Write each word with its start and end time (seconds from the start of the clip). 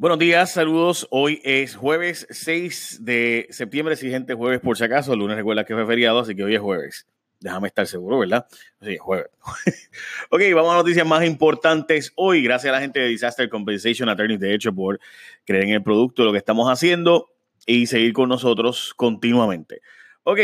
Buenos 0.00 0.20
días, 0.20 0.52
saludos. 0.52 1.08
Hoy 1.10 1.40
es 1.42 1.74
jueves 1.74 2.24
6 2.30 3.04
de 3.04 3.48
septiembre, 3.50 3.96
si 3.96 4.08
gente 4.08 4.32
jueves 4.32 4.60
por 4.60 4.78
si 4.78 4.84
acaso. 4.84 5.12
El 5.12 5.18
lunes 5.18 5.36
recuerda 5.36 5.64
que 5.64 5.74
fue 5.74 5.84
feriado, 5.86 6.20
así 6.20 6.36
que 6.36 6.44
hoy 6.44 6.54
es 6.54 6.60
jueves. 6.60 7.08
Déjame 7.40 7.66
estar 7.66 7.84
seguro, 7.84 8.20
¿verdad? 8.20 8.46
Sí, 8.80 8.96
jueves. 8.96 9.26
ok, 10.30 10.40
vamos 10.54 10.72
a 10.72 10.76
noticias 10.76 11.04
más 11.04 11.24
importantes 11.24 12.12
hoy. 12.14 12.44
Gracias 12.44 12.70
a 12.70 12.76
la 12.76 12.80
gente 12.80 13.00
de 13.00 13.08
Disaster 13.08 13.48
Compensation 13.48 14.08
Attorneys, 14.08 14.38
de 14.38 14.54
hecho, 14.54 14.72
por 14.72 15.00
creer 15.44 15.64
en 15.64 15.70
el 15.70 15.82
producto, 15.82 16.22
lo 16.22 16.30
que 16.30 16.38
estamos 16.38 16.70
haciendo 16.70 17.32
y 17.66 17.88
seguir 17.88 18.12
con 18.12 18.28
nosotros 18.28 18.94
continuamente. 18.94 19.80
Ok, 20.22 20.38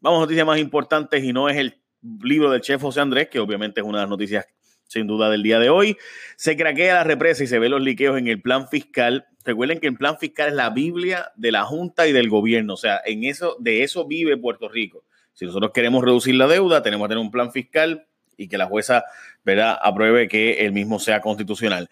vamos 0.00 0.20
a 0.20 0.22
noticias 0.22 0.46
más 0.46 0.58
importantes 0.58 1.22
y 1.22 1.34
no 1.34 1.50
es 1.50 1.58
el 1.58 1.78
libro 2.22 2.50
del 2.50 2.62
chef 2.62 2.80
José 2.80 3.02
Andrés, 3.02 3.28
que 3.28 3.38
obviamente 3.38 3.82
es 3.82 3.86
una 3.86 3.98
de 3.98 4.04
las 4.04 4.10
noticias 4.10 4.46
sin 4.86 5.06
duda 5.06 5.30
del 5.30 5.42
día 5.42 5.58
de 5.58 5.70
hoy. 5.70 5.96
Se 6.36 6.56
craquea 6.56 6.94
la 6.94 7.04
represa 7.04 7.44
y 7.44 7.46
se 7.46 7.58
ven 7.58 7.70
los 7.70 7.82
liqueos 7.82 8.18
en 8.18 8.28
el 8.28 8.40
plan 8.40 8.68
fiscal. 8.68 9.26
Recuerden 9.44 9.80
que 9.80 9.88
el 9.88 9.96
plan 9.96 10.18
fiscal 10.18 10.48
es 10.48 10.54
la 10.54 10.70
Biblia 10.70 11.32
de 11.36 11.52
la 11.52 11.64
Junta 11.64 12.06
y 12.06 12.12
del 12.12 12.28
gobierno. 12.28 12.74
O 12.74 12.76
sea, 12.76 13.00
en 13.04 13.24
eso, 13.24 13.56
de 13.58 13.82
eso 13.82 14.06
vive 14.06 14.36
Puerto 14.36 14.68
Rico. 14.68 15.04
Si 15.32 15.44
nosotros 15.44 15.72
queremos 15.72 16.04
reducir 16.04 16.34
la 16.36 16.46
deuda, 16.46 16.82
tenemos 16.82 17.06
que 17.06 17.10
tener 17.10 17.24
un 17.24 17.30
plan 17.30 17.52
fiscal 17.52 18.06
y 18.36 18.48
que 18.48 18.58
la 18.58 18.66
jueza 18.66 19.04
¿verdad? 19.44 19.78
apruebe 19.80 20.28
que 20.28 20.64
el 20.64 20.72
mismo 20.72 20.98
sea 20.98 21.20
constitucional. 21.20 21.88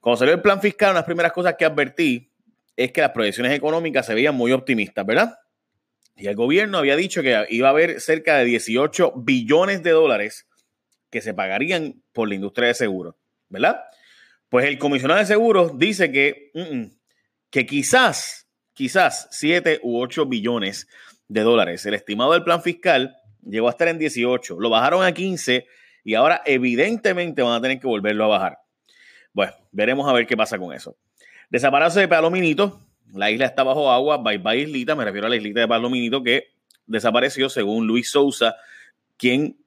Cuando 0.00 0.18
salió 0.18 0.34
el 0.34 0.42
plan 0.42 0.60
fiscal, 0.60 0.90
una 0.90 0.98
de 0.98 1.00
las 1.00 1.06
primeras 1.06 1.32
cosas 1.32 1.54
que 1.58 1.64
advertí 1.64 2.30
es 2.76 2.92
que 2.92 3.00
las 3.00 3.10
proyecciones 3.10 3.52
económicas 3.52 4.06
se 4.06 4.14
veían 4.14 4.34
muy 4.34 4.52
optimistas, 4.52 5.06
¿verdad? 5.06 5.38
Y 6.16 6.26
el 6.26 6.36
gobierno 6.36 6.78
había 6.78 6.96
dicho 6.96 7.22
que 7.22 7.46
iba 7.50 7.68
a 7.68 7.70
haber 7.70 8.00
cerca 8.00 8.36
de 8.36 8.44
18 8.44 9.14
billones 9.16 9.82
de 9.82 9.90
dólares 9.90 10.46
que 11.14 11.22
se 11.22 11.32
pagarían 11.32 12.02
por 12.12 12.28
la 12.28 12.34
industria 12.34 12.66
de 12.66 12.74
seguros, 12.74 13.14
¿verdad? 13.48 13.84
Pues 14.48 14.66
el 14.66 14.78
comisionado 14.78 15.20
de 15.20 15.26
seguros 15.26 15.78
dice 15.78 16.10
que, 16.10 16.50
que 17.50 17.66
quizás, 17.66 18.48
quizás 18.72 19.28
7 19.30 19.78
u 19.84 20.00
8 20.00 20.26
billones 20.26 20.88
de 21.28 21.42
dólares. 21.42 21.86
El 21.86 21.94
estimado 21.94 22.32
del 22.32 22.42
plan 22.42 22.62
fiscal 22.62 23.16
llegó 23.48 23.68
a 23.68 23.70
estar 23.70 23.86
en 23.86 24.00
18, 24.00 24.58
lo 24.58 24.70
bajaron 24.70 25.04
a 25.04 25.12
15 25.12 25.68
y 26.02 26.14
ahora 26.14 26.42
evidentemente 26.46 27.42
van 27.42 27.52
a 27.52 27.60
tener 27.60 27.78
que 27.78 27.86
volverlo 27.86 28.24
a 28.24 28.28
bajar. 28.28 28.58
Bueno, 29.32 29.52
veremos 29.70 30.08
a 30.08 30.12
ver 30.12 30.26
qué 30.26 30.36
pasa 30.36 30.58
con 30.58 30.72
eso. 30.72 30.96
Desaparece 31.48 32.00
de 32.00 32.08
Palominito, 32.08 32.80
la 33.12 33.30
isla 33.30 33.46
está 33.46 33.62
bajo 33.62 33.92
agua, 33.92 34.16
bye 34.16 34.38
bye 34.38 34.58
islita, 34.58 34.96
me 34.96 35.04
refiero 35.04 35.28
a 35.28 35.30
la 35.30 35.36
islita 35.36 35.60
de 35.60 35.68
Palominito 35.68 36.24
que 36.24 36.48
desapareció 36.86 37.48
según 37.48 37.86
Luis 37.86 38.10
Sousa, 38.10 38.56
quien 39.16 39.63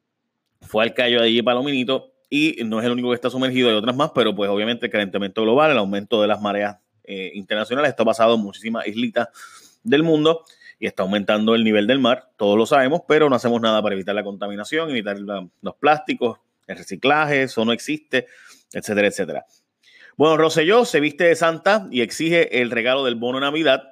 fue 0.62 0.84
al 0.84 0.94
callo 0.94 1.22
de 1.22 1.28
allí 1.28 1.42
Palominito 1.42 2.14
y 2.30 2.58
no 2.66 2.80
es 2.80 2.86
el 2.86 2.92
único 2.92 3.10
que 3.10 3.16
está 3.16 3.30
sumergido, 3.30 3.70
hay 3.70 3.76
otras 3.76 3.96
más, 3.96 4.12
pero 4.14 4.36
pues 4.36 4.50
obviamente 4.50 4.88
el 4.88 4.92
calentamiento 4.92 5.44
global, 5.44 5.72
el 5.72 5.78
aumento 5.78 6.22
de 6.22 6.28
las 6.28 6.42
mareas 6.42 6.78
eh, 7.04 7.32
internacionales, 7.34 7.90
está 7.90 8.04
basado 8.04 8.36
en 8.36 8.42
muchísimas 8.42 8.86
islitas 8.88 9.30
del 9.84 10.04
mundo 10.04 10.44
y 10.80 10.88
está 10.88 11.04
aumentando 11.04 11.56
el 11.56 11.64
nivel 11.64 11.88
del 11.88 12.00
mar, 12.00 12.30
todos 12.38 12.58
lo 12.58 12.66
sabemos, 12.66 13.02
pero 13.08 13.30
no 13.30 13.36
hacemos 13.36 13.62
nada 13.62 13.82
para 13.82 13.96
evitar 13.96 14.14
la 14.14 14.24
contaminación, 14.24 14.90
evitar 14.90 15.18
los 15.20 15.76
plásticos, 15.76 16.40
el 16.68 16.78
reciclaje, 16.78 17.44
eso 17.44 17.64
no 17.66 17.72
existe, 17.72 18.28
etcétera, 18.74 19.08
etcétera. 19.08 19.46
Bueno, 20.18 20.38
Roselló 20.38 20.84
se 20.86 21.00
viste 21.00 21.26
de 21.26 21.36
Santa 21.36 21.88
y 21.92 22.02
exige 22.02 22.62
el 22.62 22.72
regalo 22.72 23.06
del 23.06 23.16
bono 23.16 23.40
Navidad. 23.40 23.84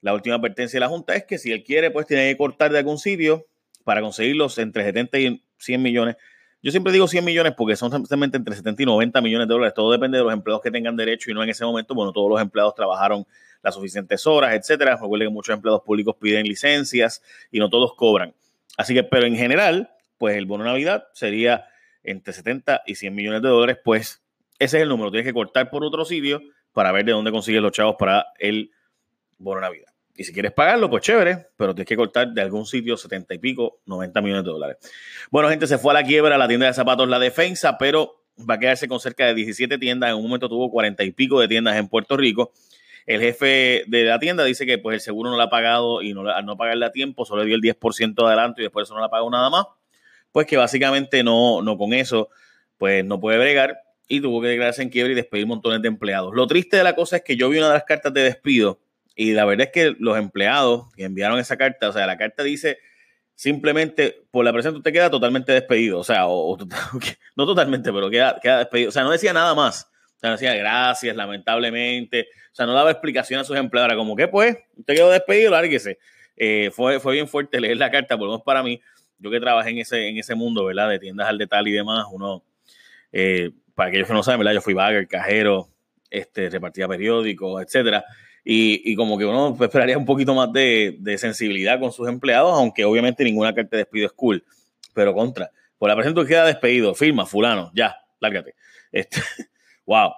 La 0.00 0.12
última 0.14 0.36
advertencia 0.36 0.76
de 0.76 0.80
la 0.80 0.88
Junta 0.88 1.14
es 1.14 1.24
que 1.24 1.38
si 1.38 1.52
él 1.52 1.64
quiere, 1.64 1.90
pues 1.90 2.06
tiene 2.06 2.28
que 2.28 2.36
cortar 2.36 2.72
de 2.72 2.78
algún 2.78 2.98
sitio 2.98 3.46
para 3.84 4.00
conseguirlos 4.00 4.58
entre 4.58 4.84
70 4.84 5.18
y 5.18 5.44
100 5.60 5.82
millones. 5.82 6.16
Yo 6.62 6.70
siempre 6.70 6.92
digo 6.92 7.08
100 7.08 7.24
millones 7.24 7.54
porque 7.56 7.76
son 7.76 7.90
simplemente 7.90 8.36
entre 8.36 8.54
70 8.54 8.82
y 8.82 8.86
90 8.86 9.20
millones 9.22 9.48
de 9.48 9.54
dólares. 9.54 9.74
Todo 9.74 9.92
depende 9.92 10.18
de 10.18 10.24
los 10.24 10.32
empleados 10.32 10.62
que 10.62 10.70
tengan 10.70 10.96
derecho 10.96 11.30
y 11.30 11.34
no 11.34 11.42
en 11.42 11.48
ese 11.48 11.64
momento, 11.64 11.94
bueno, 11.94 12.12
todos 12.12 12.28
los 12.28 12.40
empleados 12.40 12.74
trabajaron 12.74 13.24
las 13.62 13.74
suficientes 13.74 14.26
horas, 14.26 14.54
etcétera. 14.54 14.96
Recuerden 15.00 15.28
que 15.28 15.32
muchos 15.32 15.54
empleados 15.54 15.82
públicos 15.82 16.16
piden 16.20 16.46
licencias 16.46 17.22
y 17.50 17.58
no 17.58 17.70
todos 17.70 17.94
cobran. 17.94 18.34
Así 18.76 18.94
que, 18.94 19.04
pero 19.04 19.26
en 19.26 19.36
general, 19.36 19.90
pues 20.18 20.36
el 20.36 20.46
bono 20.46 20.64
Navidad 20.64 21.04
sería 21.14 21.66
entre 22.02 22.32
70 22.32 22.82
y 22.86 22.94
100 22.94 23.14
millones 23.14 23.42
de 23.42 23.48
dólares, 23.48 23.78
pues 23.82 24.22
ese 24.58 24.76
es 24.78 24.82
el 24.82 24.88
número. 24.88 25.10
Tienes 25.10 25.26
que 25.26 25.34
cortar 25.34 25.70
por 25.70 25.84
otro 25.84 26.04
sitio 26.04 26.42
para 26.72 26.92
ver 26.92 27.04
de 27.04 27.12
dónde 27.12 27.30
consigues 27.30 27.62
los 27.62 27.72
chavos 27.72 27.96
para 27.98 28.26
el 28.38 28.70
bono 29.38 29.60
Navidad. 29.60 29.89
Y 30.16 30.24
si 30.24 30.32
quieres 30.32 30.52
pagarlo, 30.52 30.90
pues 30.90 31.02
chévere, 31.02 31.48
pero 31.56 31.74
tienes 31.74 31.88
que 31.88 31.96
cortar 31.96 32.28
de 32.28 32.42
algún 32.42 32.66
sitio 32.66 32.96
70 32.96 33.34
y 33.34 33.38
pico, 33.38 33.80
90 33.86 34.20
millones 34.20 34.44
de 34.44 34.50
dólares. 34.50 34.76
Bueno, 35.30 35.48
gente, 35.48 35.66
se 35.66 35.78
fue 35.78 35.92
a 35.92 35.94
la 35.94 36.04
quiebra 36.04 36.36
la 36.36 36.48
tienda 36.48 36.66
de 36.66 36.74
zapatos 36.74 37.08
La 37.08 37.18
Defensa, 37.18 37.78
pero 37.78 38.22
va 38.48 38.54
a 38.54 38.58
quedarse 38.58 38.88
con 38.88 39.00
cerca 39.00 39.26
de 39.26 39.34
17 39.34 39.78
tiendas. 39.78 40.10
En 40.10 40.16
un 40.16 40.22
momento 40.22 40.48
tuvo 40.48 40.70
40 40.70 41.02
y 41.04 41.12
pico 41.12 41.40
de 41.40 41.48
tiendas 41.48 41.76
en 41.76 41.88
Puerto 41.88 42.16
Rico. 42.16 42.52
El 43.06 43.20
jefe 43.20 43.84
de 43.86 44.04
la 44.04 44.18
tienda 44.18 44.44
dice 44.44 44.66
que 44.66 44.78
pues 44.78 44.94
el 44.94 45.00
seguro 45.00 45.30
no 45.30 45.36
lo 45.36 45.42
ha 45.42 45.50
pagado 45.50 46.02
y 46.02 46.12
no, 46.12 46.28
al 46.28 46.44
no 46.44 46.56
pagarle 46.56 46.86
a 46.86 46.92
tiempo 46.92 47.24
solo 47.24 47.44
dio 47.44 47.54
el 47.54 47.62
10% 47.62 48.14
de 48.14 48.26
adelanto 48.26 48.60
y 48.60 48.64
después 48.64 48.86
eso 48.86 48.94
no 48.94 49.00
lo 49.00 49.06
ha 49.06 49.10
pagado 49.10 49.30
nada 49.30 49.50
más. 49.50 49.66
Pues 50.32 50.46
que 50.46 50.56
básicamente 50.56 51.24
no, 51.24 51.62
no 51.62 51.76
con 51.76 51.92
eso 51.92 52.28
pues 52.78 53.04
no 53.04 53.20
puede 53.20 53.38
bregar 53.38 53.78
y 54.06 54.20
tuvo 54.20 54.40
que 54.40 54.48
declararse 54.48 54.82
en 54.82 54.90
quiebra 54.90 55.12
y 55.12 55.14
despedir 55.14 55.46
montones 55.46 55.82
de 55.82 55.88
empleados. 55.88 56.34
Lo 56.34 56.46
triste 56.46 56.76
de 56.76 56.84
la 56.84 56.94
cosa 56.94 57.16
es 57.16 57.22
que 57.22 57.36
yo 57.36 57.48
vi 57.48 57.58
una 57.58 57.68
de 57.68 57.74
las 57.74 57.84
cartas 57.84 58.12
de 58.12 58.22
despido 58.22 58.80
y 59.20 59.34
la 59.34 59.44
verdad 59.44 59.66
es 59.66 59.72
que 59.74 59.94
los 59.98 60.16
empleados 60.16 60.86
que 60.96 61.04
enviaron 61.04 61.38
esa 61.38 61.58
carta, 61.58 61.90
o 61.90 61.92
sea, 61.92 62.06
la 62.06 62.16
carta 62.16 62.42
dice 62.42 62.78
simplemente 63.34 64.22
por 64.30 64.46
la 64.46 64.50
presencia 64.50 64.78
usted 64.78 64.94
queda 64.94 65.10
totalmente 65.10 65.52
despedido. 65.52 65.98
O 65.98 66.04
sea, 66.04 66.22
no 67.36 67.46
totalmente, 67.46 67.92
pero 67.92 68.08
queda, 68.08 68.40
queda 68.42 68.60
despedido. 68.60 68.88
O 68.88 68.92
sea, 68.92 69.02
no 69.02 69.10
decía 69.10 69.34
nada 69.34 69.54
más. 69.54 69.90
O 70.16 70.20
sea, 70.20 70.30
no 70.30 70.36
decía 70.36 70.54
gracias, 70.54 71.14
lamentablemente. 71.14 72.28
O 72.50 72.54
sea, 72.54 72.64
no 72.64 72.72
daba 72.72 72.90
explicación 72.90 73.38
a 73.38 73.44
sus 73.44 73.58
empleados. 73.58 73.90
Era 73.90 73.98
como 73.98 74.16
que, 74.16 74.26
pues, 74.26 74.56
usted 74.74 74.94
quedó 74.94 75.10
despedido, 75.10 75.50
lárguese. 75.50 75.98
Eh, 76.34 76.70
fue, 76.72 76.98
fue 76.98 77.12
bien 77.12 77.28
fuerte 77.28 77.60
leer 77.60 77.76
la 77.76 77.90
carta, 77.90 78.16
por 78.16 78.24
lo 78.24 78.32
menos 78.32 78.44
para 78.44 78.62
mí. 78.62 78.80
Yo 79.18 79.30
que 79.30 79.38
trabajé 79.38 79.68
en 79.68 79.78
ese, 79.80 80.08
en 80.08 80.16
ese 80.16 80.34
mundo, 80.34 80.64
¿verdad? 80.64 80.88
De 80.88 80.98
tiendas 80.98 81.28
al 81.28 81.36
detalle 81.36 81.68
y 81.68 81.74
demás, 81.74 82.06
uno, 82.10 82.42
eh, 83.12 83.50
para 83.74 83.90
aquellos 83.90 84.08
que 84.08 84.14
no 84.14 84.22
saben, 84.22 84.38
¿verdad? 84.38 84.54
Yo 84.54 84.62
fui 84.62 84.72
bagger, 84.72 85.06
cajero, 85.06 85.68
este, 86.08 86.48
repartía 86.48 86.88
periódicos, 86.88 87.62
etcétera. 87.62 88.02
Y, 88.44 88.94
como 88.96 89.18
que 89.18 89.26
uno 89.26 89.56
esperaría 89.60 89.98
un 89.98 90.06
poquito 90.06 90.34
más 90.34 90.52
de, 90.52 90.98
sensibilidad 91.18 91.78
con 91.78 91.92
sus 91.92 92.08
empleados, 92.08 92.52
aunque 92.54 92.84
obviamente 92.84 93.24
ninguna 93.24 93.54
carta 93.54 93.76
de 93.76 93.82
despido 93.82 94.06
es 94.06 94.12
cool. 94.12 94.44
Pero 94.94 95.14
contra, 95.14 95.50
por 95.78 95.88
la 95.88 95.94
presentación 95.94 96.26
queda 96.26 96.44
despedido, 96.46 96.94
firma, 96.94 97.26
fulano, 97.26 97.70
ya, 97.74 97.96
lárgate. 98.18 98.54
Este, 98.92 99.20
wow. 99.86 100.12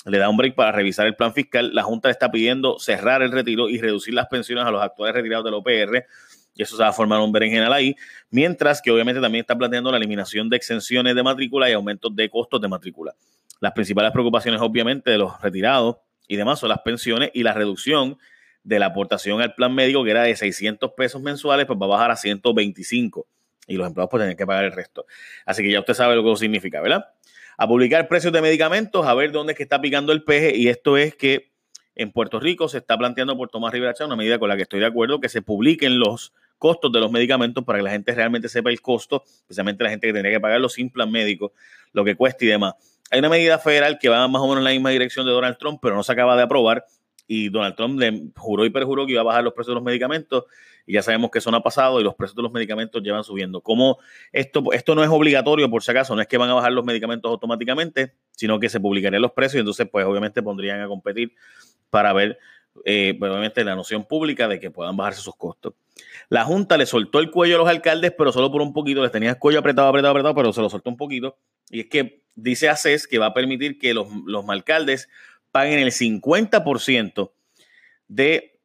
le 0.07 0.19
da 0.19 0.29
un 0.29 0.37
break 0.37 0.55
para 0.55 0.73
revisar 0.73 1.07
el 1.07 1.15
plan 1.15 1.33
fiscal. 1.33 1.75
La 1.75 1.83
Junta 1.83 2.11
está 2.11 2.31
pidiendo 2.31 2.79
cerrar 2.79 3.23
el 3.23 3.31
retiro 3.31 3.69
y 3.69 3.79
reducir 3.79 4.15
las 4.15 4.27
pensiones 4.27 4.65
a 4.65 4.71
los 4.71 4.83
actuales 4.83 5.15
retirados 5.15 5.45
del 5.45 5.55
OPR. 5.55 6.05
y 6.57 6.63
eso 6.63 6.77
se 6.77 6.83
va 6.83 6.89
a 6.89 6.93
formar 6.93 7.21
un 7.21 7.33
berenjenal 7.33 7.73
ahí, 7.73 7.97
mientras 8.31 8.81
que 8.81 8.91
obviamente 8.91 9.21
también 9.21 9.43
está 9.43 9.57
planteando 9.57 9.91
la 9.91 9.97
eliminación 9.97 10.49
de 10.49 10.57
exenciones 10.57 11.15
de 11.15 11.23
matrícula 11.23 11.69
y 11.69 11.73
aumentos 11.73 12.15
de 12.15 12.29
costos 12.31 12.61
de 12.61 12.69
matrícula. 12.69 13.15
Las 13.61 13.73
principales 13.73 14.13
preocupaciones 14.13 14.61
obviamente 14.61 15.11
de 15.11 15.19
los 15.19 15.41
retirados 15.41 15.97
y 16.29 16.37
demás 16.37 16.59
son 16.59 16.69
las 16.69 16.81
pensiones 16.81 17.31
y 17.35 17.43
la 17.43 17.55
reducción 17.55 18.19
de 18.63 18.79
la 18.79 18.87
aportación 18.87 19.43
al 19.43 19.55
plan 19.55 19.75
médico 19.75 20.05
que 20.05 20.11
era 20.11 20.23
de 20.23 20.37
600 20.37 20.93
pesos 20.97 21.21
mensuales, 21.21 21.67
pues 21.67 21.79
va 21.79 21.87
a 21.87 21.89
bajar 21.89 22.11
a 22.11 22.17
125 22.17 23.27
y 23.67 23.77
los 23.77 23.87
empleados 23.87 24.11
pues 24.11 24.21
tienen 24.21 24.37
que 24.37 24.47
pagar 24.47 24.65
el 24.65 24.73
resto. 24.73 25.07
Así 25.47 25.63
que 25.63 25.71
ya 25.71 25.81
usted 25.81 25.95
sabe 25.95 26.17
lo 26.17 26.23
que 26.23 26.31
eso 26.31 26.37
significa, 26.37 26.81
¿verdad? 26.81 27.07
A 27.57 27.69
publicar 27.69 28.09
precios 28.09 28.33
de 28.33 28.43
medicamentos, 28.43 29.07
a 29.07 29.15
ver 29.15 29.33
dónde 29.33 29.55
que 29.55 29.63
está 29.63 29.81
picando 29.81 30.13
el 30.13 30.25
peje 30.25 30.57
y 30.57 30.69
esto 30.69 30.97
es 30.97 31.15
que 31.15 31.53
en 31.95 32.11
Puerto 32.11 32.41
Rico 32.41 32.69
se 32.69 32.79
está 32.79 32.99
planteando 32.99 33.37
por 33.37 33.49
Tomás 33.49 33.73
Rivera 33.73 33.95
una 34.05 34.17
medida 34.17 34.39
con 34.39 34.49
la 34.49 34.57
que 34.57 34.63
estoy 34.63 34.81
de 34.81 34.87
acuerdo, 34.87 35.21
que 35.21 35.29
se 35.29 35.43
publiquen 35.43 35.99
los 35.99 36.33
costos 36.59 36.91
de 36.93 37.01
los 37.01 37.11
medicamentos 37.11 37.65
para 37.65 37.79
que 37.79 37.85
la 37.85 37.91
gente 37.91 38.13
realmente 38.13 38.49
sepa 38.49 38.71
el 38.71 38.81
costo, 38.81 39.23
especialmente 39.27 39.85
la 39.85 39.91
gente 39.91 40.07
que 40.07 40.13
tendría 40.13 40.37
que 40.37 40.41
pagarlo 40.41 40.69
sin 40.69 40.91
plan 40.91 41.11
médico, 41.11 41.53
lo 41.93 42.05
que 42.05 42.17
cuesta 42.17 42.45
y 42.45 42.49
demás. 42.49 42.75
Hay 43.11 43.21
una 43.21 43.29
medida 43.29 43.59
federal 43.59 43.99
que 44.01 44.09
va 44.09 44.27
más 44.29 44.43
o 44.43 44.47
menos 44.47 44.59
en 44.59 44.65
la 44.65 44.71
misma 44.71 44.91
dirección 44.91 45.27
de 45.27 45.33
Donald 45.33 45.57
Trump, 45.59 45.79
pero 45.81 45.95
no 45.95 46.03
se 46.03 46.13
acaba 46.13 46.37
de 46.37 46.43
aprobar 46.43 46.85
y 47.27 47.49
Donald 47.49 47.75
Trump 47.75 47.99
le 47.99 48.31
juró 48.37 48.65
y 48.65 48.71
perjuró 48.71 49.07
que 49.07 49.13
iba 49.13 49.21
a 49.23 49.25
bajar 49.25 49.45
los 49.45 49.55
precios 49.55 49.73
de 49.73 49.75
los 49.77 49.85
medicamentos 49.85 50.45
y 50.87 50.95
ya 50.95 51.03
sabemos 51.03 51.31
que 51.31 51.39
eso 51.39 51.51
no 51.51 51.57
ha 51.57 51.63
pasado 51.63 52.01
y 52.01 52.05
los 52.05 52.15
precios 52.15 52.37
de 52.37 52.43
los 52.43 52.53
medicamentos 52.53 53.03
llevan 53.03 53.25
subiendo. 53.25 53.61
Como 53.63 53.99
esto, 54.33 54.63
esto 54.73 54.95
no 54.95 55.03
es 55.03 55.09
obligatorio, 55.09 55.71
por 55.71 55.83
si 55.83 55.91
acaso, 55.91 56.15
no 56.15 56.21
es 56.21 56.29
que 56.29 56.37
van 56.37 56.51
a 56.51 56.55
bajar 56.55 56.73
los 56.73 56.85
medicamentos 56.85 57.31
automáticamente, 57.31 58.13
sino 58.33 58.61
que 58.61 58.69
se 58.69 58.81
publicarían 58.81 59.23
los 59.23 59.33
precios 59.33 59.57
y 59.57 59.61
entonces 59.61 59.89
pues 59.91 60.05
obviamente 60.05 60.43
pondrían 60.43 60.81
a 60.81 60.87
competir 60.87 61.33
para 61.91 62.13
ver 62.13 62.39
eh, 62.85 63.15
pues, 63.19 63.31
obviamente 63.31 63.65
la 63.65 63.77
noción 63.77 64.05
pública 64.05 64.49
de 64.49 64.61
que 64.61 64.71
puedan 64.71 64.97
bajarse 64.97 65.23
sus 65.23 65.37
costos. 65.37 65.75
La 66.29 66.45
Junta 66.45 66.77
le 66.77 66.87
soltó 66.87 67.21
el 67.21 67.31
cuello 67.31 67.57
a 67.57 67.59
los 67.59 67.69
alcaldes, 67.69 68.13
pero 68.17 68.33
solo 68.33 68.51
por 68.51 68.63
un 68.63 68.73
poquito, 68.73 69.03
les 69.03 69.13
tenía 69.13 69.31
el 69.31 69.39
cuello 69.39 69.61
apretado, 69.61 69.89
apretado, 69.89 70.11
apretado, 70.11 70.35
pero 70.35 70.53
se 70.53 70.61
lo 70.61 70.69
soltó 70.69 70.91
un 70.91 70.97
poquito. 70.97 71.39
Y 71.71 71.81
es 71.81 71.87
que 71.87 72.25
dice 72.35 72.69
ACES 72.69 73.07
que 73.07 73.19
va 73.19 73.27
a 73.27 73.35
permitir 73.35 73.79
que 73.79 73.95
los, 73.95 74.09
los 74.27 74.49
alcaldes 74.49 75.09
paguen 75.55 75.79
el 75.79 75.93
50% 75.93 77.31
de 78.09 78.59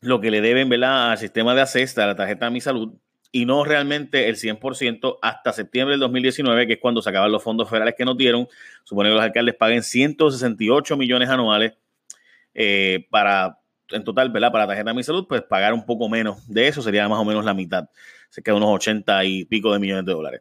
lo 0.00 0.18
que 0.18 0.30
le 0.30 0.40
deben 0.40 0.70
¿verdad? 0.70 1.10
al 1.10 1.18
sistema 1.18 1.54
de 1.54 1.60
ACES, 1.60 1.98
a 1.98 2.06
la 2.06 2.16
tarjeta 2.16 2.48
mi 2.48 2.62
salud, 2.62 2.94
y 3.32 3.44
no 3.44 3.64
realmente 3.64 4.30
el 4.30 4.36
100% 4.36 5.18
hasta 5.20 5.52
septiembre 5.52 5.92
del 5.92 6.00
2019, 6.00 6.66
que 6.68 6.72
es 6.72 6.78
cuando 6.80 7.02
se 7.02 7.10
acaban 7.10 7.30
los 7.30 7.42
fondos 7.42 7.68
federales 7.68 7.96
que 7.98 8.06
nos 8.06 8.16
dieron. 8.16 8.48
Supone 8.84 9.10
que 9.10 9.14
los 9.14 9.22
alcaldes 9.22 9.56
paguen 9.56 9.82
168 9.82 10.96
millones 10.96 11.28
anuales 11.28 11.74
eh, 12.54 13.06
para, 13.10 13.58
en 13.90 14.02
total, 14.02 14.30
¿verdad? 14.30 14.50
Para 14.52 14.64
la 14.64 14.68
tarjeta 14.68 14.88
de 14.92 14.96
mi 14.96 15.02
salud, 15.02 15.26
pues 15.28 15.42
pagar 15.42 15.74
un 15.74 15.84
poco 15.84 16.08
menos 16.08 16.48
de 16.48 16.66
eso 16.66 16.80
sería 16.80 17.06
más 17.10 17.18
o 17.18 17.26
menos 17.26 17.44
la 17.44 17.52
mitad. 17.52 17.90
Se 18.30 18.42
queda 18.42 18.54
unos 18.54 18.70
80 18.70 19.22
y 19.26 19.44
pico 19.44 19.70
de 19.70 19.80
millones 19.80 20.06
de 20.06 20.12
dólares. 20.12 20.40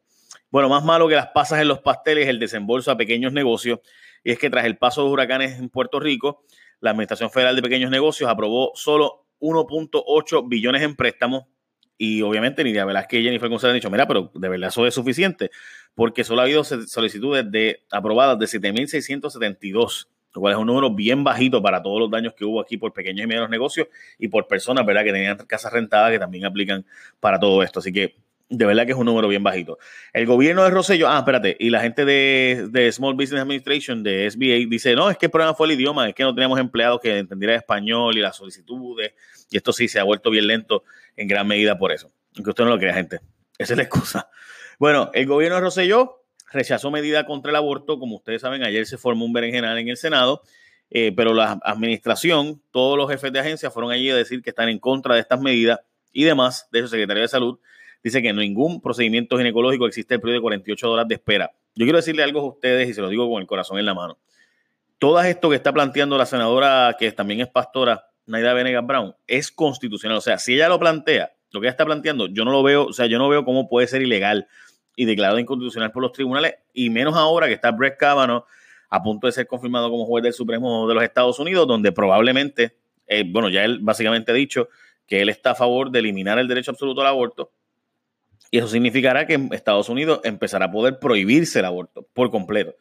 Bueno, 0.50 0.70
más 0.70 0.86
malo 0.86 1.10
que 1.10 1.16
las 1.16 1.28
pasas 1.28 1.60
en 1.60 1.68
los 1.68 1.80
pasteles, 1.80 2.30
el 2.30 2.40
desembolso 2.40 2.92
a 2.92 2.96
pequeños 2.96 3.34
negocios. 3.34 3.80
Y 4.26 4.32
es 4.32 4.40
que 4.40 4.50
tras 4.50 4.66
el 4.66 4.78
paso 4.78 5.04
de 5.06 5.12
huracanes 5.12 5.60
en 5.60 5.70
Puerto 5.70 6.00
Rico, 6.00 6.44
la 6.82 6.90
Administración 6.90 7.30
Federal 7.30 7.56
de 7.56 7.62
Pequeños 7.62 7.92
Negocios 7.92 8.28
aprobó 8.28 8.72
solo 8.74 9.28
1.8 9.40 10.50
billones 10.50 10.82
en 10.82 10.96
préstamos. 10.96 11.44
Y 11.96 12.24
obviamente 12.24 12.64
Nidia 12.64 12.86
Velázquez 12.86 13.22
y 13.22 13.24
Jennifer 13.24 13.48
González 13.48 13.74
han 13.74 13.80
dicho, 13.80 13.92
mira, 13.92 14.08
pero 14.08 14.32
de 14.34 14.50
verdad 14.50 14.70
eso 14.70 14.86
es 14.88 14.96
suficiente, 14.96 15.52
porque 15.94 16.24
solo 16.24 16.42
ha 16.42 16.46
habido 16.46 16.64
solicitudes 16.64 17.50
de, 17.50 17.86
aprobadas 17.92 18.38
de 18.40 18.48
7.672 18.48 20.08
lo 20.34 20.42
cual 20.42 20.54
es 20.54 20.60
un 20.60 20.68
número 20.68 20.94
bien 20.94 21.24
bajito 21.24 21.62
para 21.62 21.82
todos 21.82 21.98
los 21.98 22.12
daños 22.12 22.34
que 22.34 22.44
hubo 22.44 22.60
aquí 22.60 22.78
por 22.78 22.92
pequeños 22.92 23.24
y 23.24 23.28
medianos 23.28 23.50
negocios 23.50 23.88
y 24.20 24.28
por 24.28 24.48
personas, 24.48 24.86
¿verdad?, 24.86 25.06
que 25.06 25.14
tenían 25.14 25.38
casas 25.48 25.72
rentadas 25.72 26.12
que 26.12 26.20
también 26.20 26.44
aplican 26.44 26.86
para 27.22 27.40
todo 27.40 27.64
esto. 27.64 27.80
Así 27.80 27.94
que 27.94 28.18
de 28.50 28.66
verdad 28.66 28.86
que 28.86 28.92
es 28.92 28.98
un 28.98 29.06
número 29.06 29.28
bien 29.28 29.44
bajito. 29.44 29.78
El 30.14 30.26
gobierno 30.26 30.64
de 30.64 30.70
Rosselló, 30.70 31.10
ah, 31.10 31.18
espérate, 31.18 31.58
y 31.60 31.70
la 31.70 31.82
gente 31.82 32.06
de, 32.06 32.92
Small 32.92 33.16
Business 33.16 33.42
Administration, 33.42 34.04
de 34.04 34.30
SBA, 34.30 34.70
dice, 34.70 34.96
no, 34.96 35.10
es 35.10 35.18
que 35.18 35.28
el 35.28 35.32
problema 35.32 35.56
fue 35.56 35.68
el 35.68 35.74
idioma, 35.74 36.08
es 36.08 36.16
que 36.16 36.24
no 36.24 36.34
teníamos 36.34 36.60
empleados 36.60 37.00
que 37.02 37.18
entendieran 37.18 37.58
español 37.58 38.18
y 38.18 38.22
las 38.22 38.36
solicitudes, 38.36 39.14
y 39.50 39.58
esto 39.58 39.74
sí 39.74 39.88
se 39.88 40.00
ha 40.00 40.04
vuelto 40.04 40.30
bien 40.30 40.48
lento 40.48 40.84
en 41.16 41.28
gran 41.28 41.48
medida 41.48 41.78
por 41.78 41.92
eso. 41.92 42.12
Aunque 42.36 42.52
usted 42.52 42.64
no 42.66 42.72
lo 42.72 42.78
crea, 42.80 42.94
gente. 42.94 43.20
Esa 43.58 43.74
es 43.74 43.78
la 43.78 43.84
excusa. 43.84 44.30
Bueno, 44.78 45.10
el 45.14 45.26
gobierno 45.26 45.56
de 45.56 45.62
Rosselló 45.62 46.26
rechazó 46.52 46.92
medida 46.92 47.26
contra 47.26 47.52
el 47.52 47.56
aborto. 47.56 47.98
Como 47.98 48.18
ustedes 48.18 48.42
saben, 48.42 48.64
ayer 48.64 48.86
se 48.86 48.98
formó 48.98 49.26
un 49.26 49.34
berenjenal 49.34 49.78
en 49.78 49.88
el 49.88 49.98
Senado, 49.98 50.42
eh, 50.90 51.14
pero 51.16 51.34
la 51.34 51.60
administración, 51.64 52.62
todos 52.72 52.98
los 52.98 53.10
jefes 53.10 53.32
de 53.32 53.40
agencia 53.40 53.72
fueron 53.72 53.92
allí 53.92 54.10
a 54.10 54.16
decir 54.16 54.42
que 54.42 54.50
están 54.50 54.70
en 54.70 54.80
contra 54.80 55.16
de 55.16 55.22
estas 55.22 55.40
medidas 55.40 55.80
y 56.12 56.26
demás. 56.26 56.68
De 56.72 56.82
su 56.82 56.90
secretario 56.90 57.22
de 57.22 57.28
Salud 57.30 57.60
dice 58.06 58.22
que 58.22 58.32
ningún 58.32 58.82
procedimiento 58.82 59.36
ginecológico 59.36 59.88
existe 59.88 60.14
el 60.14 60.22
periodo 60.22 60.38
de 60.38 60.42
48 60.44 60.92
horas 60.92 61.08
de 61.08 61.16
espera. 61.16 61.52
Yo 61.74 61.88
quiero 61.88 61.98
decirle 61.98 62.22
algo 62.22 62.40
a 62.40 62.46
ustedes 62.46 62.88
y 62.88 62.94
se 62.94 63.02
lo 63.02 63.10
digo 63.10 63.28
con 63.28 63.42
el 63.42 63.48
corazón 63.48 63.80
en 63.80 63.86
la 63.88 63.96
mano. 63.96 64.20
Todo 65.00 65.20
esto 65.22 65.50
que 65.50 65.56
está 65.56 65.74
planteando 65.74 66.16
la 66.16 66.28
senadora, 66.28 66.96
que 67.00 67.12
también 67.14 67.42
es 67.42 67.48
pastora, 67.48 68.06
Naida 68.28 68.54
Venegas 68.54 68.86
Brown, 68.86 69.16
es 69.26 69.52
constitucional. 69.52 70.20
O 70.20 70.22
sea, 70.22 70.38
si 70.38 70.54
ella 70.54 70.70
lo 70.70 70.80
plantea, 70.80 71.32
lo 71.50 71.60
que 71.60 71.66
ella 71.66 71.72
está 71.72 71.84
planteando, 71.84 72.28
yo 72.28 72.46
no 72.46 72.52
lo 72.52 72.62
veo, 72.62 72.86
o 72.86 72.94
sea, 72.94 73.08
yo 73.08 73.18
no 73.18 73.28
veo 73.28 73.44
cómo 73.44 73.68
puede 73.68 73.88
ser 73.88 74.04
ilegal 74.04 74.48
y 74.96 75.06
declarado 75.06 75.40
inconstitucional 75.40 75.92
por 75.92 76.04
los 76.04 76.12
tribunales, 76.12 76.54
y 76.74 76.92
menos 76.92 77.16
ahora 77.16 77.48
que 77.48 77.54
está 77.54 77.72
Brett 77.72 77.98
Kavanaugh 77.98 78.46
a 78.92 79.02
punto 79.02 79.26
de 79.26 79.34
ser 79.34 79.48
confirmado 79.48 79.90
como 79.90 80.06
juez 80.06 80.24
del 80.24 80.34
Supremo 80.34 80.88
de 80.88 80.94
los 80.94 81.04
Estados 81.04 81.40
Unidos, 81.40 81.68
donde 81.68 81.92
probablemente, 81.92 82.78
eh, 83.08 83.24
bueno, 83.28 83.50
ya 83.50 83.66
él 83.66 83.80
básicamente 83.82 84.32
ha 84.32 84.36
dicho 84.36 84.70
que 85.08 85.22
él 85.24 85.30
está 85.30 85.52
a 85.52 85.56
favor 85.56 85.90
de 85.90 86.00
eliminar 86.00 86.38
el 86.38 86.48
derecho 86.48 86.70
absoluto 86.70 87.02
al 87.02 87.08
aborto, 87.08 87.52
y 88.56 88.58
eso 88.58 88.70
significará 88.70 89.28
que 89.28 89.50
Estados 89.52 89.90
Unidos 89.90 90.22
empezará 90.24 90.68
a 90.68 90.72
poder 90.72 90.98
prohibirse 90.98 91.60
el 91.60 91.66
aborto 91.66 92.08
por 92.14 92.32
completo. 92.32 92.78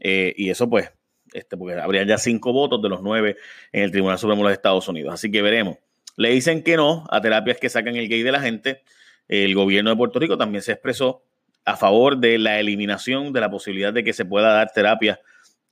Eh, 0.00 0.34
y 0.36 0.50
eso 0.50 0.68
pues, 0.68 0.90
este, 1.32 1.56
porque 1.56 1.78
habría 1.78 2.02
ya 2.02 2.18
cinco 2.18 2.52
votos 2.52 2.82
de 2.82 2.88
los 2.88 3.00
nueve 3.00 3.36
en 3.70 3.84
el 3.84 3.92
Tribunal 3.92 4.18
Supremo 4.18 4.42
de 4.42 4.48
los 4.48 4.52
Estados 4.54 4.88
Unidos. 4.88 5.14
Así 5.14 5.30
que 5.30 5.40
veremos. 5.40 5.76
Le 6.16 6.30
dicen 6.30 6.64
que 6.64 6.76
no 6.76 7.06
a 7.12 7.20
terapias 7.20 7.58
que 7.58 7.68
sacan 7.68 7.94
el 7.94 8.08
gay 8.08 8.24
de 8.24 8.32
la 8.32 8.40
gente. 8.40 8.82
El 9.28 9.54
gobierno 9.54 9.90
de 9.90 9.96
Puerto 9.96 10.18
Rico 10.18 10.36
también 10.36 10.62
se 10.62 10.72
expresó 10.72 11.22
a 11.64 11.76
favor 11.76 12.18
de 12.18 12.36
la 12.38 12.58
eliminación 12.58 13.32
de 13.32 13.40
la 13.40 13.52
posibilidad 13.52 13.92
de 13.92 14.02
que 14.02 14.12
se 14.12 14.24
pueda 14.24 14.52
dar 14.52 14.72
terapias 14.72 15.20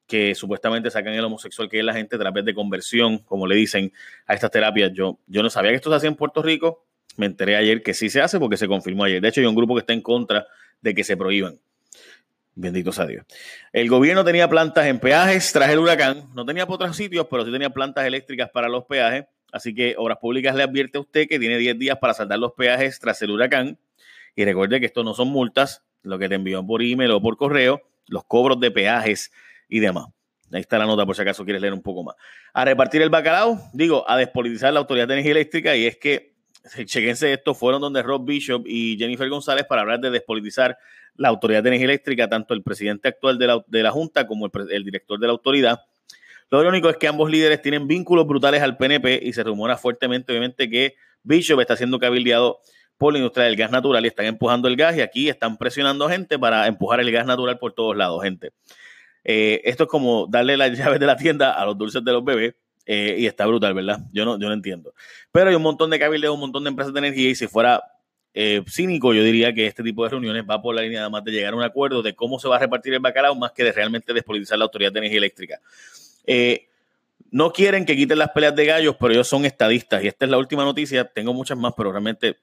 que 0.07 0.37
supuestamente 0.37 0.89
sacan 0.89 1.15
el 1.15 1.25
homosexual, 1.25 1.69
que 1.69 1.81
es 1.81 1.85
la 1.85 1.95
gente, 1.95 2.17
terapias 2.17 2.45
de 2.45 2.55
conversión, 2.55 3.19
como 3.19 3.49
le 3.49 3.57
dicen 3.57 3.93
a 4.25 4.35
estas 4.35 4.53
terapias. 4.53 4.93
Yo, 4.93 5.19
yo 5.27 5.43
no 5.43 5.51
sabía 5.51 5.73
que 5.73 5.77
esto 5.79 5.91
se 5.91 5.97
hacía 5.97 6.11
en 6.11 6.15
Puerto 6.15 6.43
Rico, 6.43 6.87
me 7.17 7.27
enteré 7.27 7.57
ayer 7.57 7.83
que 7.83 7.95
sí 7.95 8.09
se 8.09 8.21
hace 8.21 8.39
porque 8.39 8.57
se 8.57 8.69
confirmó 8.69 9.05
ayer. 9.05 9.21
De 9.21 9.29
hecho, 9.29 9.41
hay 9.41 9.47
un 9.47 9.55
grupo 9.55 9.75
que 9.75 9.81
está 9.81 9.93
en 9.93 10.03
contra 10.03 10.47
de 10.81 10.95
que 10.95 11.05
se 11.05 11.17
prohíban. 11.17 11.59
Bendito 12.55 12.91
sea 12.91 13.07
Dios. 13.07 13.27
El 13.73 13.89
gobierno 13.89 14.25
tenía 14.25 14.49
plantas 14.49 14.87
en 14.87 14.99
peajes 14.99 15.53
tras 15.53 15.71
el 15.71 15.79
huracán. 15.79 16.31
No 16.35 16.47
tenía 16.47 16.67
por 16.67 16.77
otros 16.77 16.97
sitios, 16.97 17.27
pero 17.31 17.45
sí 17.45 17.53
tenía 17.53 17.71
plantas 17.71 18.07
eléctricas 18.07 18.51
para 18.51 18.69
los 18.69 18.85
peajes. 18.85 19.27
Así 19.53 19.75
que 19.75 19.95
Obras 19.99 20.19
Públicas 20.19 20.55
le 20.55 20.63
advierte 20.63 20.99
a 20.99 21.03
usted 21.03 21.29
que 21.29 21.39
tiene 21.39 21.59
10 21.59 21.79
días 21.79 21.99
para 21.99 22.15
saldar 22.15 22.39
los 22.39 22.53
peajes 22.53 22.99
tras 22.99 23.21
el 23.23 23.31
huracán. 23.31 23.79
Y 24.35 24.45
recuerde 24.45 24.81
que 24.81 24.87
esto 24.87 25.03
no 25.03 25.15
son 25.15 25.29
multas, 25.29 25.83
lo 26.03 26.19
que 26.19 26.29
te 26.29 26.35
envió 26.35 26.67
por 26.67 26.83
email 26.83 27.11
o 27.11 27.21
por 27.21 27.37
correo, 27.37 27.83
los 28.07 28.25
cobros 28.25 28.59
de 28.61 28.71
peajes 28.71 29.33
y 29.69 29.81
demás. 29.81 30.07
Ahí 30.53 30.61
está 30.61 30.79
la 30.79 30.87
nota 30.87 31.05
por 31.05 31.17
si 31.17 31.23
acaso 31.23 31.45
quieres 31.45 31.61
leer 31.61 31.75
un 31.75 31.83
poco 31.83 32.05
más. 32.05 32.17
A 32.53 32.65
repartir 32.65 33.03
el 33.03 33.11
bacalao, 33.11 33.61
digo, 33.73 34.09
a 34.09 34.17
despolitizar 34.17 34.73
la 34.73 34.81
Autoridad 34.81 35.09
de 35.09 35.15
Energía 35.15 35.33
Eléctrica 35.33 35.77
y 35.77 35.87
es 35.87 35.97
que, 35.97 36.36
chequense 36.85 37.33
esto, 37.33 37.55
fueron 37.55 37.81
donde 37.81 38.03
Rob 38.03 38.25
Bishop 38.25 38.67
y 38.67 38.97
Jennifer 38.99 39.29
González 39.29 39.65
para 39.69 39.83
hablar 39.83 40.01
de 40.01 40.11
despolitizar 40.11 40.79
la 41.17 41.29
Autoridad 41.29 41.63
de 41.63 41.71
Energía 41.71 41.87
Eléctrica, 41.87 42.29
tanto 42.29 42.55
el 42.55 42.63
presidente 42.63 43.09
actual 43.09 43.39
de 43.39 43.47
la, 43.47 43.65
de 43.67 43.83
la 43.83 43.91
Junta 43.91 44.27
como 44.27 44.51
el, 44.71 44.85
director 44.85 45.19
de 45.19 45.27
la 45.27 45.33
autoridad. 45.33 45.81
Lo 46.51 46.61
único 46.67 46.89
es 46.89 46.97
que 46.97 47.09
ambos 47.09 47.31
líderes 47.31 47.61
tienen 47.63 47.87
vínculos 47.87 48.27
brutales 48.27 48.63
al 48.63 48.77
PNP 48.77 49.21
y 49.23 49.33
se 49.33 49.43
rumora 49.43 49.77
fuertemente, 49.77 50.33
obviamente, 50.33 50.71
que 50.71 50.95
Bishop 51.23 51.61
está 51.61 51.77
siendo 51.77 51.99
cabildeado 51.99 52.61
por 52.99 53.13
la 53.13 53.19
industria 53.19 53.47
del 53.47 53.57
gas 53.57 53.71
natural 53.71 54.05
y 54.05 54.09
están 54.09 54.27
empujando 54.27 54.69
el 54.69 54.77
gas 54.77 54.97
y 54.97 55.01
aquí 55.01 55.29
están 55.29 55.57
presionando 55.57 56.09
gente 56.09 56.39
para 56.39 56.67
empujar 56.67 57.01
el 57.01 57.11
gas 57.11 57.27
natural 57.27 57.59
por 57.59 57.73
todos 57.73 57.97
lados, 57.97 58.23
gente. 58.23 58.53
Eh, 59.25 59.61
esto 59.65 59.85
es 59.85 59.89
como 59.89 60.27
darle 60.29 60.57
las 60.57 60.71
llaves 60.79 61.01
de 61.01 61.07
la 61.07 61.17
tienda 61.17 61.53
a 61.53 61.65
los 61.67 61.77
dulces 61.77 62.05
de 62.05 62.13
los 62.13 62.25
bebés 62.25 62.55
eh, 62.87 63.17
y 63.19 63.27
está 63.27 63.47
brutal, 63.47 63.75
¿verdad? 63.75 63.99
Yo 64.13 64.25
no, 64.25 64.39
yo 64.39 64.47
no 64.47 64.55
entiendo. 64.55 64.95
Pero 65.33 65.51
hay 65.51 65.57
un 65.57 65.63
montón 65.63 65.91
de 65.91 65.99
cabildeos, 65.99 66.35
un 66.35 66.41
montón 66.41 66.65
de 66.65 66.71
empresas 66.71 66.95
de 66.95 67.01
energía 67.01 67.31
y 67.31 67.35
si 67.35 67.49
fuera 67.49 67.83
eh, 68.33 68.63
cínico, 68.69 69.13
yo 69.13 69.25
diría 69.25 69.53
que 69.53 69.67
este 69.67 69.83
tipo 69.83 70.05
de 70.05 70.11
reuniones 70.11 70.45
va 70.49 70.63
por 70.63 70.75
la 70.75 70.83
línea 70.83 71.01
nada 71.01 71.11
más 71.11 71.25
de 71.25 71.33
llegar 71.33 71.53
a 71.53 71.57
un 71.57 71.63
acuerdo 71.63 72.01
de 72.01 72.15
cómo 72.15 72.39
se 72.39 72.49
va 72.49 72.57
a 72.57 72.59
repartir 72.61 72.95
el 72.95 73.01
bacalao 73.01 73.35
más 73.35 73.51
que 73.53 73.65
de 73.65 73.73
realmente 73.73 74.13
despolitizar 74.13 74.57
la 74.57 74.65
Autoridad 74.67 74.93
de 74.93 75.01
Energía 75.01 75.19
Eléctrica. 75.19 75.61
no 77.31 77.53
quieren 77.53 77.85
que 77.85 77.97
quiten 77.97 78.19
las 78.19 78.31
peleas 78.31 78.55
de 78.55 78.67
gallos, 78.67 78.97
pero 79.01 79.13
ellos 79.13 79.27
son 79.27 79.45
estadistas 79.45 80.05
y 80.05 80.07
esta 80.07 80.25
es 80.25 80.31
la 80.31 80.39
última 80.39 80.65
noticia. 80.65 81.05
Tengo 81.05 81.35
muchas 81.35 81.59
más, 81.59 81.75
pero 81.77 81.91
realmente 81.91 82.37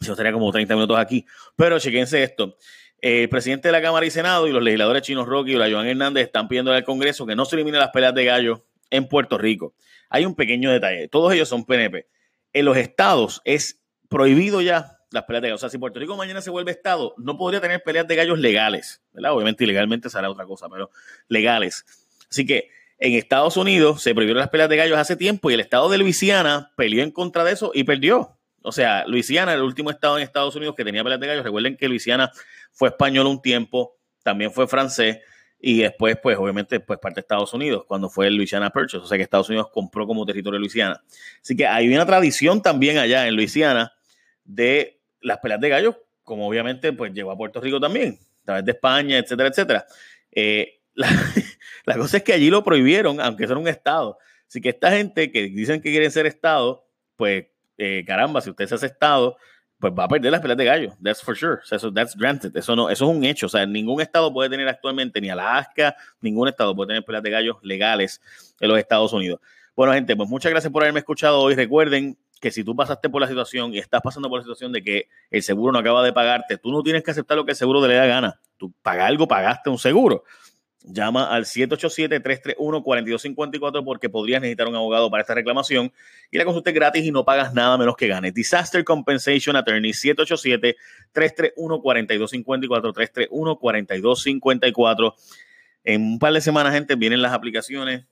yo 0.00 0.12
estaría 0.12 0.32
como 0.32 0.52
30 0.52 0.74
minutos 0.74 0.98
aquí. 0.98 1.24
Pero 1.56 1.78
chequense 1.78 2.22
esto. 2.22 2.56
El 3.00 3.28
presidente 3.28 3.68
de 3.68 3.72
la 3.72 3.82
Cámara 3.82 4.04
y 4.04 4.10
Senado 4.10 4.46
y 4.46 4.52
los 4.52 4.62
legisladores 4.62 5.02
chinos 5.02 5.26
Rocky 5.26 5.52
y 5.52 5.56
la 5.56 5.70
Joan 5.70 5.86
Hernández 5.86 6.24
están 6.24 6.48
pidiendo 6.48 6.72
al 6.72 6.84
Congreso 6.84 7.26
que 7.26 7.36
no 7.36 7.44
se 7.44 7.56
eliminen 7.56 7.80
las 7.80 7.90
peleas 7.90 8.14
de 8.14 8.24
gallo 8.24 8.64
en 8.90 9.08
Puerto 9.08 9.38
Rico. 9.38 9.74
Hay 10.10 10.26
un 10.26 10.34
pequeño 10.34 10.70
detalle. 10.70 11.08
Todos 11.08 11.32
ellos 11.32 11.48
son 11.48 11.64
PNP. 11.64 12.06
En 12.52 12.64
los 12.64 12.76
estados 12.76 13.42
es 13.44 13.80
prohibido 14.08 14.60
ya 14.60 14.98
las 15.10 15.24
peleas 15.24 15.42
de 15.42 15.48
gallos. 15.48 15.60
O 15.60 15.62
sea, 15.62 15.70
si 15.70 15.78
Puerto 15.78 15.98
Rico 15.98 16.16
mañana 16.16 16.40
se 16.40 16.50
vuelve 16.50 16.70
Estado, 16.70 17.14
no 17.18 17.36
podría 17.36 17.60
tener 17.60 17.82
peleas 17.82 18.06
de 18.06 18.16
gallos 18.16 18.38
legales, 18.38 19.02
¿verdad? 19.12 19.32
Obviamente 19.32 19.64
ilegalmente 19.64 20.10
será 20.10 20.30
otra 20.30 20.44
cosa, 20.44 20.68
pero 20.68 20.90
legales. 21.28 21.84
Así 22.30 22.44
que 22.44 22.68
en 22.98 23.14
Estados 23.14 23.56
Unidos 23.56 24.02
se 24.02 24.14
prohibieron 24.14 24.40
las 24.40 24.50
peleas 24.50 24.68
de 24.68 24.76
gallos 24.76 24.98
hace 24.98 25.16
tiempo 25.16 25.50
y 25.50 25.54
el 25.54 25.60
estado 25.60 25.88
de 25.88 25.98
Luisiana 25.98 26.72
peleó 26.76 27.02
en 27.02 27.10
contra 27.10 27.44
de 27.44 27.52
eso 27.52 27.70
y 27.74 27.84
perdió. 27.84 28.38
O 28.62 28.72
sea, 28.72 29.04
Luisiana, 29.06 29.52
el 29.52 29.62
último 29.62 29.90
estado 29.90 30.16
en 30.16 30.22
Estados 30.22 30.56
Unidos 30.56 30.74
que 30.74 30.84
tenía 30.84 31.02
peleas 31.02 31.20
de 31.20 31.26
gallos. 31.26 31.44
Recuerden 31.44 31.76
que 31.76 31.88
Luisiana 31.88 32.30
fue 32.72 32.88
español 32.88 33.26
un 33.26 33.42
tiempo, 33.42 33.98
también 34.22 34.52
fue 34.52 34.66
francés 34.66 35.18
y 35.66 35.80
después, 35.80 36.18
pues 36.22 36.36
obviamente, 36.36 36.78
pues 36.78 36.98
parte 36.98 37.16
de 37.16 37.20
Estados 37.22 37.54
Unidos, 37.54 37.86
cuando 37.88 38.10
fue 38.10 38.26
el 38.26 38.34
Louisiana 38.34 38.68
Purchase, 38.68 38.98
o 38.98 39.06
sea 39.06 39.16
que 39.16 39.24
Estados 39.24 39.48
Unidos 39.48 39.68
compró 39.72 40.06
como 40.06 40.26
territorio 40.26 40.60
Luisiana. 40.60 41.02
Así 41.40 41.56
que 41.56 41.66
hay 41.66 41.88
una 41.88 42.04
tradición 42.04 42.60
también 42.60 42.98
allá 42.98 43.26
en 43.26 43.34
Luisiana 43.34 43.94
de 44.44 45.00
las 45.22 45.38
peleas 45.38 45.62
de 45.62 45.70
gallos, 45.70 45.96
como 46.22 46.46
obviamente 46.46 46.92
pues 46.92 47.14
llegó 47.14 47.30
a 47.30 47.36
Puerto 47.38 47.62
Rico 47.62 47.80
también, 47.80 48.18
a 48.42 48.44
través 48.44 48.66
de 48.66 48.72
España, 48.72 49.16
etcétera, 49.16 49.48
etcétera. 49.48 49.86
Eh, 50.32 50.80
la, 50.94 51.96
cosa 51.96 52.18
es 52.18 52.22
que 52.22 52.34
allí 52.34 52.50
lo 52.50 52.62
prohibieron, 52.62 53.18
aunque 53.18 53.46
son 53.46 53.56
un 53.56 53.68
estado. 53.68 54.18
Así 54.46 54.60
que 54.60 54.68
esta 54.68 54.90
gente 54.90 55.32
que 55.32 55.44
dicen 55.44 55.80
que 55.80 55.90
quieren 55.90 56.10
ser 56.10 56.26
estado, 56.26 56.86
pues 57.16 57.46
eh, 57.78 58.04
caramba, 58.06 58.42
si 58.42 58.50
usted 58.50 58.66
se 58.66 58.74
hace 58.74 58.86
estado, 58.86 59.38
pues 59.84 59.92
va 59.98 60.04
a 60.04 60.08
perder 60.08 60.32
las 60.32 60.40
peleas 60.40 60.56
de 60.56 60.64
gallo. 60.64 60.92
That's 61.02 61.20
for 61.20 61.36
sure. 61.36 61.58
eso, 61.70 61.92
that's 61.92 62.16
granted. 62.16 62.56
Eso, 62.56 62.74
no, 62.74 62.88
eso 62.88 63.04
es 63.04 63.16
un 63.16 63.22
hecho. 63.22 63.44
O 63.44 63.48
sea, 63.50 63.66
ningún 63.66 64.00
estado 64.00 64.32
puede 64.32 64.48
tener 64.48 64.66
actualmente, 64.66 65.20
ni 65.20 65.28
Alaska, 65.28 65.94
ningún 66.22 66.48
estado 66.48 66.74
puede 66.74 66.88
tener 66.88 67.04
peleas 67.04 67.22
de 67.22 67.28
gallos 67.28 67.56
legales 67.60 68.22
en 68.60 68.70
los 68.70 68.78
Estados 68.78 69.12
Unidos. 69.12 69.40
Bueno, 69.76 69.92
gente, 69.92 70.16
pues 70.16 70.26
muchas 70.26 70.50
gracias 70.50 70.72
por 70.72 70.82
haberme 70.82 71.00
escuchado 71.00 71.38
hoy. 71.38 71.54
Recuerden 71.54 72.16
que 72.40 72.50
si 72.50 72.64
tú 72.64 72.74
pasaste 72.74 73.10
por 73.10 73.20
la 73.20 73.28
situación 73.28 73.74
y 73.74 73.78
estás 73.78 74.00
pasando 74.00 74.30
por 74.30 74.38
la 74.38 74.44
situación 74.44 74.72
de 74.72 74.82
que 74.82 75.08
el 75.30 75.42
seguro 75.42 75.70
no 75.70 75.80
acaba 75.80 76.02
de 76.02 76.14
pagarte, 76.14 76.56
tú 76.56 76.72
no 76.72 76.82
tienes 76.82 77.02
que 77.02 77.10
aceptar 77.10 77.36
lo 77.36 77.44
que 77.44 77.50
el 77.50 77.56
seguro 77.56 77.82
te 77.82 77.88
le 77.88 77.96
da 77.96 78.06
gana. 78.06 78.40
Tú 78.56 78.72
pagas 78.80 79.08
algo, 79.08 79.28
pagaste 79.28 79.68
un 79.68 79.78
seguro. 79.78 80.24
Llama 80.86 81.34
al 81.34 81.46
787-331-4254 81.46 83.82
porque 83.84 84.10
podrías 84.10 84.42
necesitar 84.42 84.68
un 84.68 84.76
abogado 84.76 85.10
para 85.10 85.22
esta 85.22 85.32
reclamación 85.32 85.90
y 86.30 86.36
la 86.36 86.44
consulta 86.44 86.72
gratis 86.72 87.06
y 87.06 87.10
no 87.10 87.24
pagas 87.24 87.54
nada 87.54 87.78
menos 87.78 87.96
que 87.96 88.06
ganes. 88.06 88.34
Disaster 88.34 88.84
Compensation 88.84 89.56
Attorney 89.56 89.92
787-331-4254, 89.92 92.92
331-4254. 93.30 95.14
En 95.84 96.02
un 96.02 96.18
par 96.18 96.34
de 96.34 96.42
semanas, 96.42 96.74
gente, 96.74 96.96
vienen 96.96 97.22
las 97.22 97.32
aplicaciones 97.32 98.04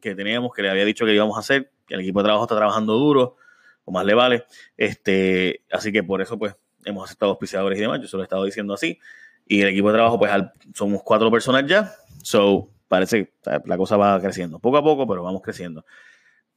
que 0.00 0.14
teníamos, 0.14 0.54
que 0.54 0.62
le 0.62 0.70
había 0.70 0.86
dicho 0.86 1.04
que 1.04 1.12
íbamos 1.14 1.36
a 1.36 1.40
hacer, 1.40 1.72
que 1.86 1.92
el 1.94 2.00
equipo 2.00 2.20
de 2.20 2.24
trabajo 2.24 2.44
está 2.44 2.56
trabajando 2.56 2.94
duro, 2.94 3.36
o 3.84 3.92
más 3.92 4.06
le 4.06 4.14
vale. 4.14 4.46
Este, 4.78 5.60
así 5.70 5.92
que 5.92 6.02
por 6.02 6.22
eso, 6.22 6.38
pues, 6.38 6.56
hemos 6.86 7.04
aceptado 7.04 7.32
auspiciadores 7.32 7.78
y 7.78 7.82
demás. 7.82 8.00
Yo 8.00 8.08
se 8.08 8.16
lo 8.16 8.22
he 8.22 8.24
estado 8.24 8.44
diciendo 8.44 8.72
así. 8.74 8.98
Y 9.46 9.60
el 9.60 9.68
equipo 9.68 9.88
de 9.88 9.94
trabajo, 9.94 10.18
pues, 10.18 10.32
somos 10.74 11.02
cuatro 11.02 11.30
personas 11.30 11.66
ya 11.66 11.94
So, 12.24 12.70
parece 12.88 13.26
que 13.26 13.60
la 13.66 13.76
cosa 13.76 13.98
va 13.98 14.18
creciendo. 14.18 14.58
Poco 14.58 14.78
a 14.78 14.82
poco, 14.82 15.06
pero 15.06 15.22
vamos 15.22 15.42
creciendo. 15.42 15.84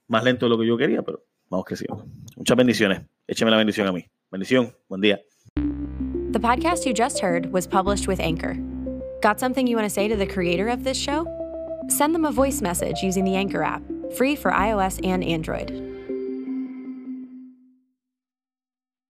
Más 0.08 0.24
lento 0.24 0.46
de 0.46 0.50
lo 0.50 0.58
que 0.58 0.66
yo 0.66 0.78
quería, 0.78 1.02
pero 1.02 1.26
vamos 1.50 1.66
creciendo. 1.66 2.06
Muchas 2.38 2.56
bendiciones. 2.56 3.02
Écheme 3.28 3.52
la 3.52 3.58
bendición 3.58 3.86
a 3.86 3.92
mí. 3.92 4.06
Bendición. 4.32 4.74
Buen 4.88 5.02
día. 5.02 5.20
The 6.32 6.40
podcast 6.40 6.86
you 6.86 6.94
just 6.94 7.20
heard 7.20 7.52
was 7.52 7.68
published 7.68 8.08
with 8.08 8.22
Anchor. 8.22 8.56
Got 9.22 9.40
something 9.42 9.68
you 9.68 9.76
want 9.76 9.88
to 9.88 9.94
say 9.94 10.08
to 10.08 10.16
the 10.16 10.26
creator 10.26 10.70
of 10.70 10.86
this 10.86 10.98
show? 10.98 11.28
Send 11.90 12.16
them 12.16 12.24
a 12.24 12.32
voice 12.32 12.62
message 12.62 13.04
using 13.04 13.26
the 13.26 13.36
Anchor 13.36 13.64
app, 13.64 13.82
free 14.16 14.38
for 14.38 14.52
iOS 14.52 15.06
and 15.06 15.24
Android. 15.24 15.87